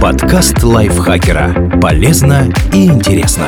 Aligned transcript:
Подкаст 0.00 0.62
лайфхакера. 0.62 1.80
Полезно 1.80 2.52
и 2.72 2.86
интересно. 2.86 3.46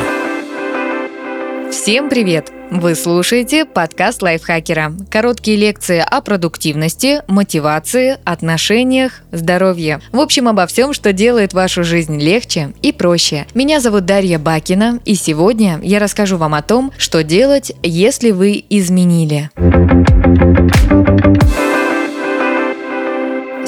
Всем 1.71 2.09
привет! 2.09 2.51
Вы 2.71 2.95
слушаете 2.95 3.65
подкаст 3.65 4.23
лайфхакера. 4.23 4.95
Короткие 5.11 5.59
лекции 5.59 5.99
о 6.05 6.23
продуктивности, 6.23 7.23
мотивации, 7.29 8.17
отношениях, 8.25 9.23
здоровье. 9.31 10.01
В 10.11 10.19
общем, 10.19 10.49
обо 10.49 10.67
всем, 10.67 10.93
что 10.93 11.13
делает 11.13 11.53
вашу 11.53 11.85
жизнь 11.85 12.19
легче 12.19 12.73
и 12.83 12.93
проще. 12.93 13.47
Меня 13.55 13.81
зовут 13.81 14.07
Дарья 14.07 14.39
Бакина, 14.39 15.01
и 15.05 15.15
сегодня 15.15 15.79
я 15.83 15.99
расскажу 15.99 16.37
вам 16.37 16.55
о 16.55 16.63
том, 16.63 16.93
что 16.97 17.23
делать, 17.23 17.73
если 17.83 18.31
вы 18.31 18.65
изменили. 18.71 19.51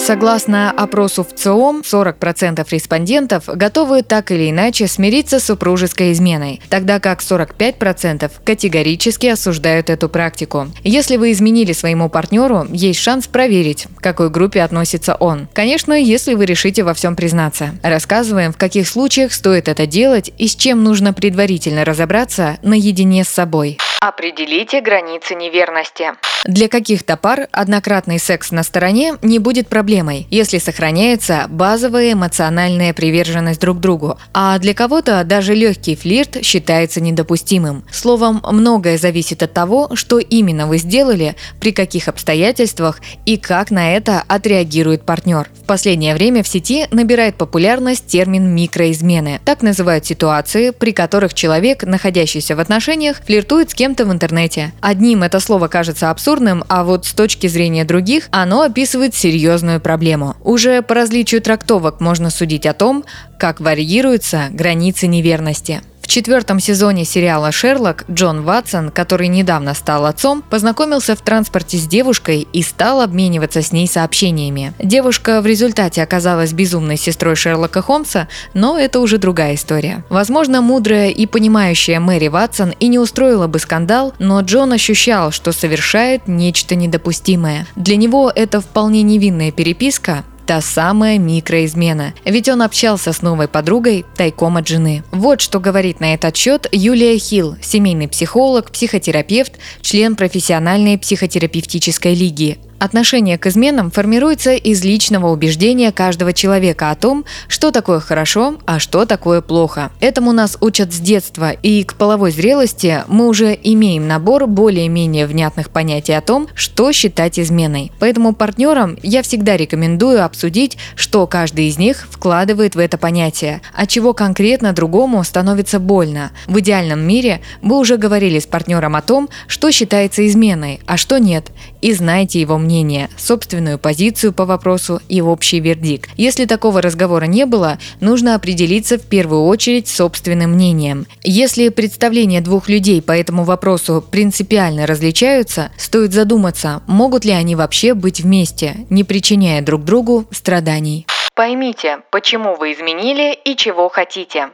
Согласно 0.04 0.70
опросу 0.70 1.24
в 1.24 1.34
ЦИОМ, 1.34 1.80
40% 1.80 2.66
респондентов 2.70 3.44
готовы 3.46 4.02
так 4.02 4.32
или 4.32 4.50
иначе 4.50 4.86
смириться 4.86 5.40
с 5.40 5.44
супружеской 5.44 6.12
изменой, 6.12 6.60
тогда 6.68 7.00
как 7.00 7.22
45% 7.22 8.30
категорически 8.44 9.28
осуждают 9.28 9.88
эту 9.88 10.10
практику. 10.10 10.66
Если 10.82 11.16
вы 11.16 11.32
изменили 11.32 11.72
своему 11.72 12.10
партнеру, 12.10 12.66
есть 12.70 13.00
шанс 13.00 13.28
проверить, 13.28 13.86
к 13.96 14.02
какой 14.02 14.28
группе 14.28 14.60
относится 14.60 15.14
он. 15.14 15.48
Конечно, 15.54 15.94
если 15.94 16.34
вы 16.34 16.44
решите 16.44 16.82
во 16.82 16.92
всем 16.92 17.16
признаться. 17.16 17.70
Рассказываем, 17.82 18.52
в 18.52 18.58
каких 18.58 18.86
случаях 18.86 19.32
стоит 19.32 19.68
это 19.68 19.86
делать 19.86 20.30
и 20.36 20.48
с 20.48 20.54
чем 20.54 20.84
нужно 20.84 21.14
предварительно 21.14 21.82
разобраться 21.82 22.58
наедине 22.60 23.24
с 23.24 23.28
собой. 23.28 23.78
Определите 24.06 24.82
границы 24.82 25.34
неверности. 25.34 26.12
Для 26.44 26.68
каких-то 26.68 27.16
пар 27.16 27.48
однократный 27.52 28.18
секс 28.18 28.50
на 28.50 28.62
стороне 28.62 29.14
не 29.22 29.38
будет 29.38 29.68
проблемой, 29.68 30.26
если 30.28 30.58
сохраняется 30.58 31.46
базовая 31.48 32.12
эмоциональная 32.12 32.92
приверженность 32.92 33.62
друг 33.62 33.80
другу, 33.80 34.18
а 34.34 34.58
для 34.58 34.74
кого-то 34.74 35.24
даже 35.24 35.54
легкий 35.54 35.96
флирт 35.96 36.44
считается 36.44 37.00
недопустимым. 37.00 37.82
Словом, 37.90 38.42
многое 38.46 38.98
зависит 38.98 39.42
от 39.42 39.54
того, 39.54 39.96
что 39.96 40.18
именно 40.18 40.66
вы 40.66 40.76
сделали, 40.76 41.34
при 41.58 41.72
каких 41.72 42.08
обстоятельствах 42.08 43.00
и 43.24 43.38
как 43.38 43.70
на 43.70 43.96
это 43.96 44.22
отреагирует 44.28 45.06
партнер. 45.06 45.48
В 45.62 45.66
последнее 45.66 46.12
время 46.12 46.42
в 46.42 46.48
сети 46.48 46.86
набирает 46.90 47.36
популярность 47.36 48.06
термин 48.06 48.54
микроизмены. 48.54 49.40
Так 49.46 49.62
называют 49.62 50.04
ситуации, 50.04 50.72
при 50.72 50.92
которых 50.92 51.32
человек, 51.32 51.84
находящийся 51.84 52.54
в 52.54 52.60
отношениях, 52.60 53.22
флиртует 53.24 53.70
с 53.70 53.74
кем-то 53.94 54.10
в 54.10 54.12
интернете. 54.12 54.72
Одним 54.80 55.22
это 55.22 55.38
слово 55.38 55.68
кажется 55.68 56.10
абсурдным, 56.10 56.64
а 56.68 56.82
вот 56.82 57.06
с 57.06 57.12
точки 57.12 57.46
зрения 57.46 57.84
других 57.84 58.28
оно 58.32 58.62
описывает 58.62 59.14
серьезную 59.14 59.80
проблему. 59.80 60.34
Уже 60.42 60.82
по 60.82 60.96
различию 60.96 61.40
трактовок 61.40 62.00
можно 62.00 62.30
судить 62.30 62.66
о 62.66 62.72
том, 62.74 63.04
как 63.38 63.60
варьируются 63.60 64.48
границы 64.50 65.06
неверности. 65.06 65.80
В 66.04 66.06
четвертом 66.06 66.60
сезоне 66.60 67.06
сериала 67.06 67.50
«Шерлок» 67.50 68.04
Джон 68.10 68.42
Ватсон, 68.42 68.90
который 68.90 69.26
недавно 69.28 69.72
стал 69.72 70.04
отцом, 70.04 70.42
познакомился 70.42 71.16
в 71.16 71.22
транспорте 71.22 71.78
с 71.78 71.86
девушкой 71.86 72.46
и 72.52 72.62
стал 72.62 73.00
обмениваться 73.00 73.62
с 73.62 73.72
ней 73.72 73.88
сообщениями. 73.88 74.74
Девушка 74.78 75.40
в 75.40 75.46
результате 75.46 76.02
оказалась 76.02 76.52
безумной 76.52 76.98
сестрой 76.98 77.36
Шерлока 77.36 77.80
Холмса, 77.80 78.28
но 78.52 78.78
это 78.78 79.00
уже 79.00 79.16
другая 79.16 79.54
история. 79.54 80.04
Возможно, 80.10 80.60
мудрая 80.60 81.08
и 81.08 81.24
понимающая 81.24 81.98
Мэри 82.00 82.28
Ватсон 82.28 82.74
и 82.78 82.88
не 82.88 82.98
устроила 82.98 83.46
бы 83.46 83.58
скандал, 83.58 84.12
но 84.18 84.38
Джон 84.42 84.74
ощущал, 84.74 85.30
что 85.30 85.52
совершает 85.52 86.28
нечто 86.28 86.74
недопустимое. 86.74 87.66
Для 87.76 87.96
него 87.96 88.30
это 88.32 88.60
вполне 88.60 89.00
невинная 89.00 89.52
переписка, 89.52 90.22
Та 90.46 90.60
самая 90.60 91.18
микроизмена. 91.18 92.12
Ведь 92.24 92.48
он 92.50 92.60
общался 92.60 93.12
с 93.12 93.22
новой 93.22 93.48
подругой 93.48 94.04
тайком 94.16 94.58
от 94.58 94.68
жены. 94.68 95.02
Вот 95.10 95.40
что 95.40 95.58
говорит 95.58 96.00
на 96.00 96.12
этот 96.12 96.36
счет 96.36 96.66
Юлия 96.70 97.18
Хилл, 97.18 97.56
семейный 97.62 98.08
психолог, 98.08 98.70
психотерапевт, 98.70 99.52
член 99.80 100.16
профессиональной 100.16 100.98
психотерапевтической 100.98 102.14
лиги. 102.14 102.58
Отношение 102.84 103.38
к 103.38 103.46
изменам 103.46 103.90
формируется 103.90 104.52
из 104.52 104.84
личного 104.84 105.28
убеждения 105.28 105.90
каждого 105.90 106.34
человека 106.34 106.90
о 106.90 106.94
том, 106.94 107.24
что 107.48 107.70
такое 107.70 107.98
хорошо, 107.98 108.58
а 108.66 108.78
что 108.78 109.06
такое 109.06 109.40
плохо. 109.40 109.90
Этому 110.00 110.32
нас 110.32 110.58
учат 110.60 110.92
с 110.92 110.98
детства, 110.98 111.52
и 111.52 111.82
к 111.82 111.94
половой 111.94 112.30
зрелости 112.30 113.02
мы 113.08 113.28
уже 113.28 113.58
имеем 113.62 114.06
набор 114.06 114.46
более-менее 114.46 115.26
внятных 115.26 115.70
понятий 115.70 116.12
о 116.12 116.20
том, 116.20 116.46
что 116.54 116.92
считать 116.92 117.40
изменой. 117.40 117.90
Поэтому 118.00 118.34
партнерам 118.34 118.98
я 119.02 119.22
всегда 119.22 119.56
рекомендую 119.56 120.22
обсудить, 120.22 120.76
что 120.94 121.26
каждый 121.26 121.68
из 121.68 121.78
них 121.78 122.06
вкладывает 122.10 122.74
в 122.74 122.78
это 122.78 122.98
понятие, 122.98 123.62
от 123.72 123.88
чего 123.88 124.12
конкретно 124.12 124.74
другому 124.74 125.24
становится 125.24 125.80
больно. 125.80 126.32
В 126.46 126.60
идеальном 126.60 127.00
мире 127.00 127.40
вы 127.62 127.78
уже 127.78 127.96
говорили 127.96 128.40
с 128.40 128.46
партнером 128.46 128.94
о 128.94 129.00
том, 129.00 129.30
что 129.46 129.70
считается 129.70 130.26
изменой, 130.26 130.80
а 130.84 130.98
что 130.98 131.16
нет, 131.16 131.46
и 131.80 131.94
знаете 131.94 132.42
его 132.42 132.58
мнение 132.58 132.73
мнение, 132.74 133.08
собственную 133.16 133.78
позицию 133.78 134.32
по 134.32 134.44
вопросу 134.44 135.00
и 135.08 135.20
общий 135.20 135.60
вердикт. 135.60 136.10
Если 136.16 136.44
такого 136.44 136.82
разговора 136.82 137.26
не 137.26 137.46
было, 137.46 137.78
нужно 138.00 138.34
определиться 138.34 138.98
в 138.98 139.02
первую 139.02 139.44
очередь 139.44 139.86
собственным 139.86 140.52
мнением. 140.52 141.06
Если 141.22 141.68
представления 141.68 142.40
двух 142.40 142.68
людей 142.68 143.00
по 143.00 143.12
этому 143.12 143.44
вопросу 143.44 144.04
принципиально 144.10 144.86
различаются, 144.86 145.70
стоит 145.76 146.12
задуматься, 146.12 146.82
могут 146.88 147.24
ли 147.24 147.30
они 147.30 147.54
вообще 147.54 147.94
быть 147.94 148.20
вместе, 148.20 148.86
не 148.90 149.04
причиняя 149.04 149.62
друг 149.62 149.84
другу 149.84 150.26
страданий. 150.32 151.06
Поймите, 151.36 151.98
почему 152.10 152.56
вы 152.56 152.72
изменили 152.72 153.36
и 153.44 153.56
чего 153.56 153.88
хотите. 153.88 154.50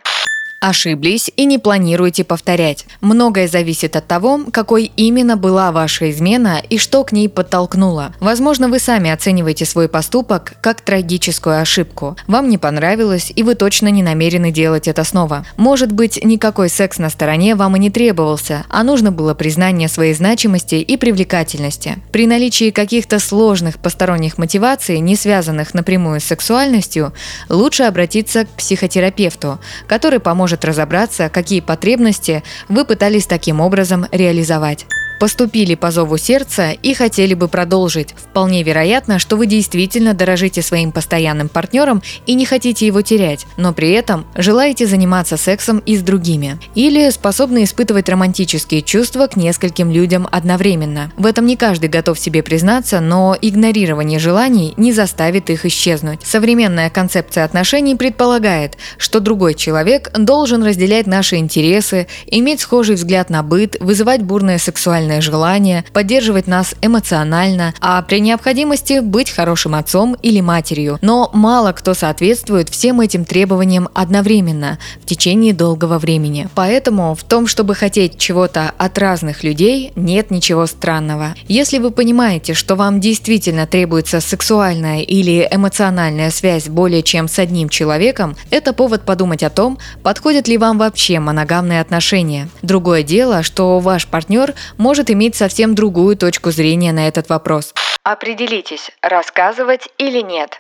Ошиблись 0.62 1.31
и 1.37 1.47
не 1.47 1.56
планируете 1.56 2.22
повторять. 2.22 2.84
Многое 3.00 3.48
зависит 3.48 3.97
от 3.97 4.06
того, 4.06 4.41
какой 4.53 4.93
именно 4.94 5.38
была 5.38 5.72
ваша 5.72 6.10
измена 6.10 6.62
и 6.69 6.76
что 6.76 7.03
к 7.03 7.12
ней 7.12 7.31
подтолкнуло. 7.31 8.12
Возможно, 8.21 8.69
вы 8.69 8.78
сами 8.78 9.10
оцениваете 9.10 9.65
свой 9.65 9.88
поступок 9.88 10.53
как 10.60 10.82
трагическую 10.82 11.62
ошибку. 11.62 12.19
Вам 12.26 12.50
не 12.50 12.59
понравилось, 12.59 13.32
и 13.34 13.43
вы 13.43 13.54
точно 13.54 13.88
не 13.88 14.03
намерены 14.03 14.53
делать 14.53 14.87
это 14.87 15.03
снова. 15.03 15.47
Может 15.56 15.93
быть, 15.93 16.22
никакой 16.22 16.69
секс 16.69 16.98
на 16.98 17.09
стороне 17.09 17.54
вам 17.54 17.77
и 17.77 17.78
не 17.78 17.88
требовался, 17.88 18.66
а 18.69 18.82
нужно 18.82 19.12
было 19.12 19.32
признание 19.32 19.88
своей 19.88 20.12
значимости 20.12 20.75
и 20.75 20.98
привлекательности. 20.98 22.03
При 22.12 22.27
наличии 22.27 22.71
каких-то 22.71 23.19
сложных 23.19 23.78
посторонних 23.78 24.37
мотиваций, 24.37 24.98
не 24.98 25.16
связанных 25.16 25.72
напрямую 25.72 26.21
с 26.21 26.25
сексуальностью, 26.25 27.15
лучше 27.48 27.84
обратиться 27.84 28.44
к 28.44 28.48
психотерапевту, 28.50 29.59
который 29.88 30.21
поможет 30.21 30.49
поможет 30.50 30.64
разобраться, 30.64 31.28
какие 31.28 31.60
потребности 31.60 32.42
вы 32.68 32.84
пытались 32.84 33.26
таким 33.26 33.60
образом 33.60 34.06
реализовать 34.10 34.86
поступили 35.20 35.75
по 35.75 35.91
зову 35.91 36.16
сердца 36.16 36.70
и 36.70 36.94
хотели 36.94 37.34
бы 37.34 37.47
продолжить. 37.47 38.14
Вполне 38.16 38.62
вероятно, 38.62 39.19
что 39.19 39.36
вы 39.36 39.47
действительно 39.47 40.14
дорожите 40.14 40.62
своим 40.62 40.92
постоянным 40.92 41.50
партнером 41.50 42.03
и 42.26 42.34
не 42.34 42.47
хотите 42.47 42.86
его 42.86 43.03
терять, 43.03 43.47
но 43.59 43.75
при 43.75 43.91
этом 43.91 44.26
желаете 44.34 44.86
заниматься 44.86 45.36
сексом 45.36 45.80
и 45.84 45.97
с 45.97 46.03
другими. 46.03 46.59
Или 46.75 47.10
способны 47.10 47.64
испытывать 47.64 48.09
романтические 48.09 48.80
чувства 48.80 49.26
к 49.26 49.36
нескольким 49.36 49.91
людям 49.91 50.26
одновременно. 50.32 51.12
В 51.19 51.26
этом 51.26 51.44
не 51.44 51.56
каждый 51.56 51.91
готов 51.91 52.19
себе 52.19 52.42
признаться, 52.42 53.00
но 53.00 53.36
игнорирование 53.41 54.19
желаний 54.19 54.72
не 54.78 54.92
заставит 54.92 55.50
их 55.50 55.66
исчезнуть. 55.66 56.20
Современная 56.25 56.88
концепция 56.88 57.44
отношений 57.44 57.94
предполагает, 57.94 58.78
что 58.97 59.20
другой 59.20 59.53
человек 59.53 60.10
должен 60.16 60.64
разделять 60.64 61.06
наши 61.06 61.36
интересы, 61.36 62.06
иметь 62.26 62.60
схожий 62.60 62.94
взгляд 62.94 63.28
на 63.28 63.42
быт, 63.42 63.76
вызывать 63.80 64.22
бурное 64.22 64.56
сексуальное 64.56 65.09
сильное 65.10 65.21
желание 65.21 65.84
поддерживать 65.93 66.47
нас 66.47 66.75
эмоционально, 66.82 67.75
а 67.81 68.00
при 68.03 68.21
необходимости 68.21 69.00
быть 69.00 69.31
хорошим 69.31 69.75
отцом 69.75 70.16
или 70.22 70.41
матерью. 70.41 70.98
Но 71.03 71.31
мало 71.32 71.72
кто 71.72 71.94
соответствует 71.94 72.69
всем 72.69 73.01
этим 73.01 73.24
требованиям 73.24 73.89
одновременно 73.95 74.78
в 75.03 75.07
течение 75.07 75.53
долгого 75.53 75.98
времени. 75.98 76.48
Поэтому 76.54 77.15
в 77.15 77.24
том, 77.24 77.47
чтобы 77.47 77.74
хотеть 77.74 78.18
чего-то 78.18 78.72
от 78.78 78.98
разных 78.98 79.42
людей, 79.42 79.92
нет 79.97 80.30
ничего 80.30 80.66
странного. 80.66 81.34
Если 81.48 81.78
вы 81.78 81.91
понимаете, 81.91 82.54
что 82.54 82.77
вам 82.77 83.01
действительно 83.01 83.66
требуется 83.66 84.21
сексуальная 84.21 85.01
или 85.01 85.48
эмоциональная 85.51 86.30
связь 86.30 86.68
более 86.68 87.03
чем 87.03 87.27
с 87.27 87.39
одним 87.39 87.68
человеком, 87.68 88.36
это 88.51 88.72
повод 88.72 89.03
подумать 89.03 89.42
о 89.42 89.51
том, 89.51 89.78
подходят 90.03 90.47
ли 90.47 90.59
вам 90.59 90.78
вообще 90.78 91.18
моногамные 91.18 91.80
отношения. 91.80 92.48
Другое 92.63 93.03
дело, 93.03 93.42
что 93.42 93.80
ваш 93.80 94.06
партнер 94.06 94.54
может 94.77 94.99
может 95.00 95.10
иметь 95.12 95.34
совсем 95.34 95.74
другую 95.74 96.14
точку 96.14 96.50
зрения 96.50 96.92
на 96.92 97.08
этот 97.08 97.30
вопрос. 97.30 97.72
Определитесь, 98.02 98.91
рассказывать 99.00 99.88
или 99.97 100.20
нет. 100.20 100.58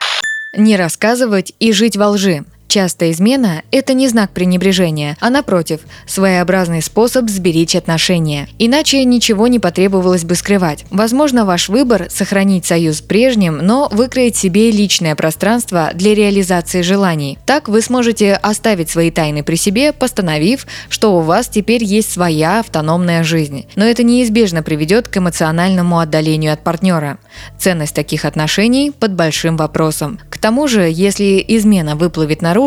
Не 0.56 0.78
рассказывать 0.78 1.52
и 1.60 1.72
жить 1.72 1.98
во 1.98 2.08
лжи. 2.08 2.44
Часто 2.70 3.10
измена– 3.10 3.64
это 3.72 3.94
не 3.94 4.06
знак 4.06 4.30
пренебрежения, 4.30 5.16
а 5.18 5.28
напротив, 5.30 5.80
своеобразный 6.06 6.82
способ 6.82 7.28
сберечь 7.28 7.74
отношения. 7.74 8.48
Иначе 8.60 9.04
ничего 9.04 9.48
не 9.48 9.58
потребовалось 9.58 10.22
бы 10.22 10.36
скрывать. 10.36 10.84
Возможно, 10.88 11.44
ваш 11.44 11.68
выбор– 11.68 12.06
сохранить 12.10 12.64
союз 12.64 13.00
прежним, 13.00 13.58
но 13.58 13.88
выкроить 13.90 14.36
себе 14.36 14.70
личное 14.70 15.16
пространство 15.16 15.90
для 15.94 16.14
реализации 16.14 16.82
желаний. 16.82 17.38
Так 17.44 17.68
вы 17.68 17.82
сможете 17.82 18.34
оставить 18.34 18.88
свои 18.88 19.10
тайны 19.10 19.42
при 19.42 19.56
себе, 19.56 19.92
постановив, 19.92 20.64
что 20.88 21.18
у 21.18 21.22
вас 21.22 21.48
теперь 21.48 21.82
есть 21.82 22.12
своя 22.12 22.60
автономная 22.60 23.24
жизнь. 23.24 23.66
Но 23.74 23.84
это 23.84 24.04
неизбежно 24.04 24.62
приведет 24.62 25.08
к 25.08 25.16
эмоциональному 25.16 25.98
отдалению 25.98 26.52
от 26.52 26.62
партнера. 26.62 27.18
Ценность 27.58 27.96
таких 27.96 28.24
отношений 28.24 28.92
под 28.92 29.14
большим 29.14 29.56
вопросом. 29.56 30.20
К 30.30 30.38
тому 30.38 30.68
же, 30.68 30.88
если 30.88 31.44
измена 31.48 31.96
выплывет 31.96 32.42
наружу, 32.42 32.59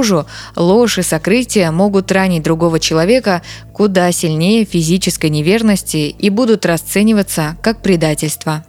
ложь 0.55 0.97
и 0.97 1.01
сокрытие 1.01 1.71
могут 1.71 2.11
ранить 2.11 2.43
другого 2.43 2.79
человека 2.79 3.41
куда 3.73 4.11
сильнее 4.11 4.65
физической 4.65 5.29
неверности 5.29 6.07
и 6.17 6.29
будут 6.29 6.65
расцениваться 6.65 7.57
как 7.61 7.81
предательство. 7.81 8.63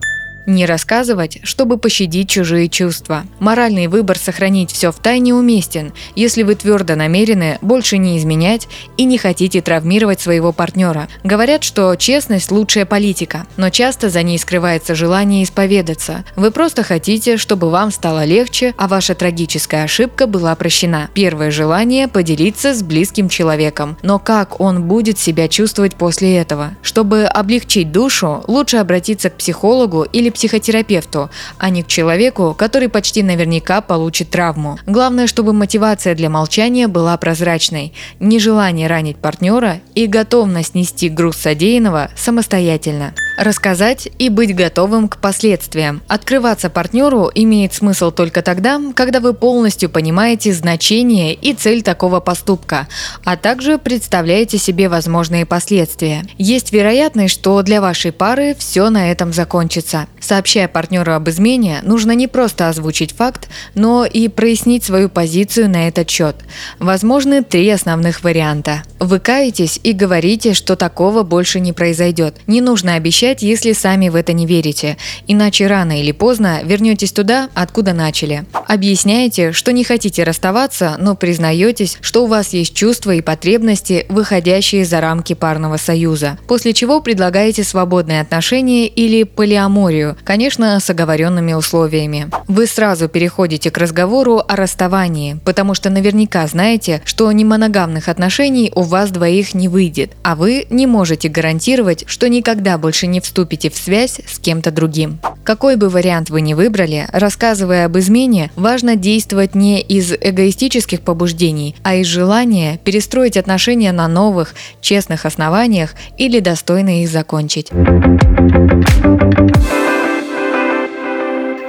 Не 0.47 0.67
рассказывать, 0.67 1.39
чтобы 1.43 1.79
пощадить 1.79 2.29
чужие 2.29 2.69
чувства. 2.69 3.25
Моральный 3.39 3.87
выбор 3.87 4.19
сохранить 4.19 4.71
все 4.71 4.93
в 4.93 4.97
тайне 4.97 5.35
уместен, 5.35 5.93
если 6.17 6.43
вы 6.43 6.55
твердо 6.55 6.97
намерены 6.97 7.59
больше 7.63 7.97
не 7.97 8.19
изменять 8.19 8.69
и 8.99 9.05
не 9.05 9.17
хотите 9.17 9.63
травмировать 9.63 10.21
своего 10.21 10.53
партнера. 10.53 11.09
Говорят, 11.23 11.65
что 11.65 11.95
честность– 11.97 12.51
лучшая 12.53 12.85
политика, 12.85 13.47
но 13.57 13.71
часто 13.71 14.11
за 14.11 14.23
ней 14.23 14.39
скрывается 14.39 14.95
желание 14.95 15.45
исповедаться. 15.45 16.25
Вы 16.37 16.51
просто 16.51 16.83
хотите, 16.83 17.39
чтобы 17.39 17.71
вам 17.71 17.91
стало 17.91 18.25
легче, 18.25 18.75
а 18.77 18.87
ваша 18.87 19.15
трагическая 19.15 19.85
ошибка 19.85 20.27
была 20.27 20.55
прощена. 20.57 21.09
Первое 21.15 21.51
желание– 21.51 22.07
поделиться 22.15 22.75
с 22.75 22.83
близким 22.83 23.31
человеком. 23.31 23.97
Но 24.03 24.19
как 24.19 24.61
он 24.61 24.83
будет 24.83 25.19
себя 25.19 25.49
чувствовать 25.49 25.95
после 25.95 26.37
этого? 26.37 26.73
Чтобы 26.83 27.25
облегчить 27.25 27.93
душу, 27.93 28.45
лучше 28.47 28.77
обратиться 28.77 29.31
к 29.31 29.37
психологу 29.37 30.03
или 30.03 30.34
психотерапевту, 30.35 31.31
а 31.59 31.71
не 31.71 31.83
к 31.83 31.87
человеку, 31.87 32.55
который 32.57 32.89
почти 32.89 33.23
наверняка 33.23 33.81
получит 33.81 34.31
травму. 34.31 34.79
Главное, 34.87 35.27
чтобы 35.27 35.53
мотивация 35.53 36.15
для 36.15 36.29
молчания 36.29 36.89
была 36.89 37.17
прозрачной, 37.17 37.95
нежелание 38.21 38.89
ранить 38.89 39.17
партнера 39.17 39.81
и 39.95 40.07
готовность 40.07 40.75
нести 40.75 41.09
груз 41.09 41.37
содеянного 41.37 42.11
самостоятельно. 42.17 43.15
Рассказать 43.39 44.09
и 44.19 44.29
быть 44.29 44.55
готовым 44.55 45.09
к 45.09 45.17
последствиям. 45.17 46.03
Открываться 46.07 46.71
партнеру 46.71 47.31
имеет 47.35 47.75
смысл 47.75 48.13
только 48.13 48.43
тогда, 48.43 48.81
когда 48.95 49.21
вы 49.21 49.35
полностью 49.35 49.91
понимаете 49.91 50.53
значение 50.53 51.35
и 51.35 51.53
цель 51.53 51.83
такого 51.83 52.21
поступка, 52.21 52.87
а 53.25 53.37
также 53.37 53.79
представляете 53.79 54.59
себе 54.59 54.89
возможные 54.89 55.47
последствия. 55.47 56.25
Есть 56.39 56.73
вероятность, 56.73 57.35
что 57.35 57.63
для 57.63 57.81
вашей 57.81 58.13
пары 58.13 58.55
все 58.57 58.89
на 58.91 59.11
этом 59.11 59.33
закончится. 59.33 60.07
Сообщая 60.25 60.69
партнеру 60.69 61.13
об 61.13 61.29
измене, 61.29 61.81
нужно 61.83 62.13
не 62.13 62.29
просто 62.29 62.71
озвучить 62.71 63.13
факт, 63.13 63.51
но 63.75 64.07
и 64.07 64.29
прояснить 64.29 64.83
свою 64.83 65.11
позицию 65.11 65.69
на 65.69 65.87
этот 65.87 66.09
счет. 66.09 66.37
Возможны 66.79 67.43
три 67.43 67.69
основных 67.69 68.25
варианта. 68.25 68.85
Вы 68.99 69.21
каетесь 69.21 69.79
и 69.83 69.93
говорите, 69.93 70.55
что 70.55 70.77
такого 70.77 71.25
больше 71.25 71.61
не 71.61 71.75
произойдет. 71.75 72.37
Не 72.47 72.63
нужно 72.63 72.95
обещать 72.95 73.43
если 73.43 73.73
сами 73.73 74.09
в 74.09 74.17
это 74.17 74.33
не 74.33 74.47
верите, 74.47 74.97
иначе 75.27 75.67
рано 75.67 76.01
или 76.01 76.13
поздно 76.13 76.63
вернетесь 76.65 77.13
туда, 77.13 77.51
откуда 77.53 77.93
начали. 77.93 78.47
Объясняете, 78.67 79.53
что 79.53 79.73
не 79.73 79.85
хотите 79.85 80.25
расставаться, 80.25 80.97
но 80.99 81.17
признаетесь, 81.17 81.99
что 82.01 82.25
у 82.25 82.29
вас 82.29 82.55
есть 82.55 82.73
чувства 82.73 83.11
и 83.11 83.21
потребности, 83.21 84.07
выходящие 84.09 84.87
за 84.87 85.03
рамки 85.03 85.35
парного 85.35 85.77
союза, 85.77 86.39
после 86.49 86.73
чего 86.73 87.03
предлагаете 87.03 87.63
свободные 87.63 88.23
отношения 88.23 88.87
или 88.87 89.25
полиаморию, 89.25 90.14
конечно, 90.23 90.79
с 90.79 90.91
оговоренными 90.91 91.55
условиями. 91.55 92.29
Вы 92.47 92.67
сразу 92.67 93.09
переходите 93.09 93.71
к 93.71 93.79
разговору 93.79 94.43
о 94.47 94.55
расставании, 94.55 95.39
потому 95.47 95.73
что 95.73 95.89
наверняка 95.89 96.47
знаете, 96.47 97.01
что 97.07 97.33
немоногамных 97.33 98.09
отношений 98.09 98.71
у 98.75 98.83
вас 98.83 99.11
двоих 99.11 99.55
не 99.55 99.69
выйдет, 99.69 100.13
а 100.23 100.37
вы 100.37 100.67
не 100.69 100.87
можете 100.87 101.31
гарантировать, 101.31 102.05
что 102.07 102.29
никогда 102.29 102.77
больше 102.77 103.07
не 103.07 103.15
не 103.15 103.21
вступите 103.21 103.71
в 103.71 103.77
связь 103.77 104.21
с 104.27 104.41
кем-то 104.41 104.73
другим. 104.73 105.21
Какой 105.45 105.77
бы 105.77 105.89
вариант 105.89 106.31
вы 106.31 106.41
ни 106.41 106.53
выбрали, 106.53 107.07
рассказывая 107.13 107.87
об 107.87 107.97
измене, 107.97 108.51
важно 108.57 108.97
действовать 108.97 109.55
не 109.55 109.81
из 109.81 110.13
эгоистических 110.13 111.01
побуждений, 111.01 111.77
а 111.85 111.95
из 111.95 112.09
желания 112.09 112.81
перестроить 112.83 113.37
отношения 113.37 113.93
на 113.93 114.09
новых, 114.09 114.57
честных 114.81 115.27
основаниях 115.27 115.95
или 116.19 116.41
достойно 116.41 117.03
их 117.03 117.09
закончить. 117.09 117.71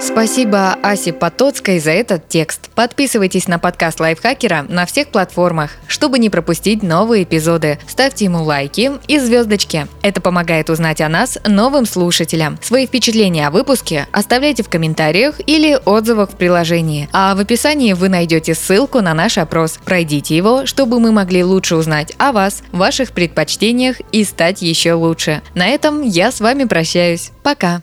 Спасибо 0.06 0.76
Асе 0.84 1.12
Потоцкой 1.12 1.80
за 1.80 1.90
этот 1.90 2.28
текст. 2.28 2.70
Подписывайтесь 2.76 3.48
на 3.48 3.58
подкаст 3.58 3.98
Лайфхакера 3.98 4.64
на 4.68 4.86
всех 4.86 5.08
платформах, 5.08 5.72
чтобы 5.88 6.20
не 6.20 6.30
пропустить 6.30 6.84
новые 6.84 7.24
эпизоды. 7.24 7.80
Ставьте 7.88 8.26
ему 8.26 8.44
лайки 8.44 8.92
и 9.08 9.18
звездочки. 9.18 9.88
Это 10.02 10.20
помогает 10.20 10.70
узнать 10.70 11.00
о 11.00 11.08
нас 11.08 11.38
новым 11.44 11.86
слушателям. 11.86 12.56
Свои 12.62 12.86
впечатления 12.86 13.48
о 13.48 13.50
выпуске 13.50 14.06
оставляйте 14.12 14.62
в 14.62 14.68
комментариях 14.68 15.40
или 15.44 15.76
отзывах 15.84 16.30
в 16.30 16.36
приложении. 16.36 17.08
А 17.12 17.34
в 17.34 17.40
описании 17.40 17.92
вы 17.92 18.08
найдете 18.08 18.54
ссылку 18.54 19.00
на 19.00 19.12
наш 19.12 19.38
опрос. 19.38 19.80
Пройдите 19.84 20.36
его, 20.36 20.66
чтобы 20.66 21.00
мы 21.00 21.10
могли 21.10 21.42
лучше 21.42 21.74
узнать 21.74 22.12
о 22.16 22.30
вас, 22.30 22.62
ваших 22.70 23.10
предпочтениях 23.10 23.96
и 24.12 24.22
стать 24.22 24.62
еще 24.62 24.92
лучше. 24.92 25.42
На 25.54 25.66
этом 25.66 26.02
я 26.02 26.30
с 26.30 26.40
вами 26.40 26.62
прощаюсь. 26.62 27.32
Пока! 27.42 27.82